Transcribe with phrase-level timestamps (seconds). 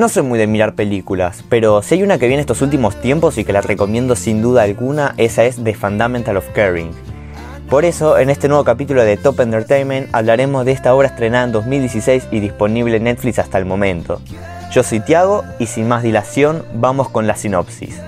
[0.00, 3.36] No soy muy de mirar películas, pero si hay una que viene estos últimos tiempos
[3.36, 6.90] y que la recomiendo sin duda alguna, esa es The Fundamental of Caring.
[7.68, 11.52] Por eso, en este nuevo capítulo de Top Entertainment hablaremos de esta obra estrenada en
[11.52, 14.22] 2016 y disponible en Netflix hasta el momento.
[14.72, 18.00] Yo soy Tiago y sin más dilación, vamos con la sinopsis.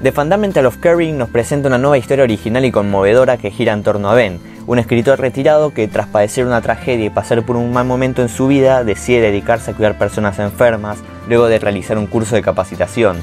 [0.00, 3.82] The Fundamental of Caring nos presenta una nueva historia original y conmovedora que gira en
[3.82, 7.72] torno a Ben, un escritor retirado que tras padecer una tragedia y pasar por un
[7.72, 12.06] mal momento en su vida decide dedicarse a cuidar personas enfermas luego de realizar un
[12.06, 13.16] curso de capacitación.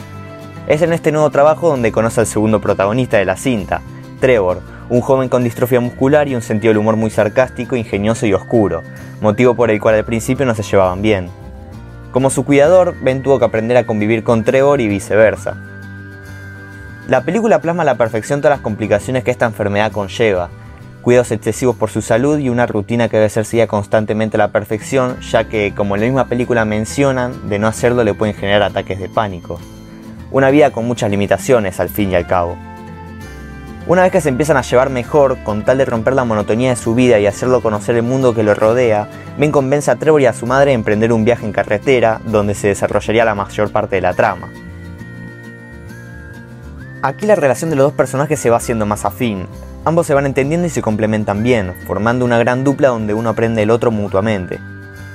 [0.67, 3.79] Es en este nuevo trabajo donde conoce al segundo protagonista de la cinta,
[4.19, 8.33] Trevor, un joven con distrofia muscular y un sentido del humor muy sarcástico, ingenioso y
[8.33, 8.83] oscuro,
[9.21, 11.29] motivo por el cual al principio no se llevaban bien.
[12.11, 15.55] Como su cuidador, Ben tuvo que aprender a convivir con Trevor y viceversa.
[17.07, 20.49] La película plasma a la perfección todas las complicaciones que esta enfermedad conlleva,
[21.03, 24.47] cuidados excesivos por su salud y una rutina que debe ser seguida constantemente a la
[24.47, 28.63] perfección, ya que, como en la misma película mencionan, de no hacerlo le pueden generar
[28.63, 29.59] ataques de pánico.
[30.31, 32.57] Una vida con muchas limitaciones, al fin y al cabo.
[33.85, 36.75] Una vez que se empiezan a llevar mejor, con tal de romper la monotonía de
[36.75, 40.25] su vida y hacerlo conocer el mundo que lo rodea, Ben convence a Trevor y
[40.25, 43.97] a su madre a emprender un viaje en carretera, donde se desarrollaría la mayor parte
[43.97, 44.49] de la trama.
[47.05, 49.45] Aquí la relación de los dos personajes se va haciendo más afín.
[49.83, 53.61] Ambos se van entendiendo y se complementan bien, formando una gran dupla donde uno aprende
[53.61, 54.57] del otro mutuamente.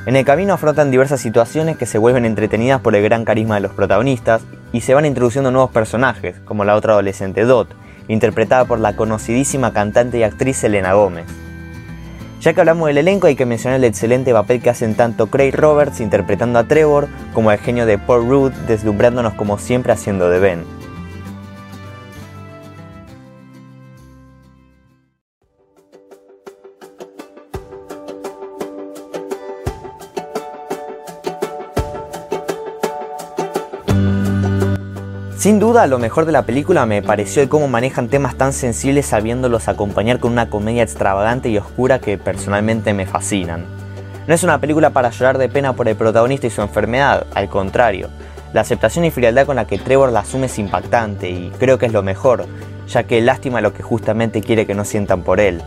[0.07, 3.63] En el camino afrontan diversas situaciones que se vuelven entretenidas por el gran carisma de
[3.63, 4.41] los protagonistas
[4.73, 7.75] y se van introduciendo nuevos personajes, como la otra adolescente Dot,
[8.07, 11.27] interpretada por la conocidísima cantante y actriz Elena Gómez.
[12.41, 15.57] Ya que hablamos del elenco, hay que mencionar el excelente papel que hacen tanto Craig
[15.57, 20.39] Roberts interpretando a Trevor como el genio de Paul Rudd deslumbrándonos como siempre haciendo de
[20.39, 20.80] Ben.
[35.41, 39.07] Sin duda, lo mejor de la película me pareció el cómo manejan temas tan sensibles
[39.07, 43.65] sabiéndolos acompañar con una comedia extravagante y oscura que personalmente me fascinan.
[44.27, 47.49] No es una película para llorar de pena por el protagonista y su enfermedad, al
[47.49, 48.11] contrario.
[48.53, 51.87] La aceptación y frialdad con la que Trevor la asume es impactante y creo que
[51.87, 52.45] es lo mejor,
[52.87, 55.63] ya que lástima lo que justamente quiere que no sientan por él.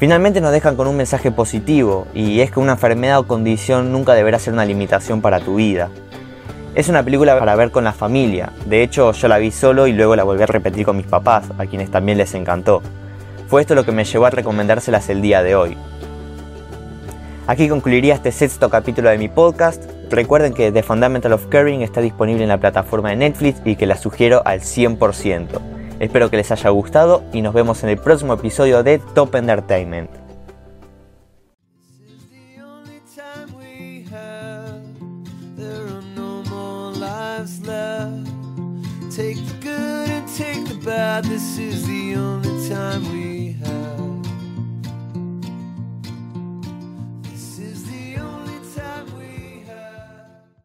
[0.00, 4.14] Finalmente nos dejan con un mensaje positivo, y es que una enfermedad o condición nunca
[4.14, 5.88] deberá ser una limitación para tu vida.
[6.74, 8.50] Es una película para ver con la familia.
[8.66, 11.44] De hecho, yo la vi solo y luego la volví a repetir con mis papás,
[11.56, 12.82] a quienes también les encantó.
[13.46, 15.76] Fue esto lo que me llevó a recomendárselas el día de hoy.
[17.46, 19.84] Aquí concluiría este sexto capítulo de mi podcast.
[20.10, 23.86] Recuerden que The Fundamental of Caring está disponible en la plataforma de Netflix y que
[23.86, 25.46] la sugiero al 100%.
[26.00, 30.23] Espero que les haya gustado y nos vemos en el próximo episodio de Top Entertainment.
[37.66, 38.26] love.
[39.10, 41.24] Take the good and take the bad.
[41.24, 43.43] This is the only time we